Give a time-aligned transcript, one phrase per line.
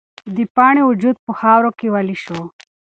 [0.35, 2.39] د پاڼې وجود په خاوره کې ویلې شو.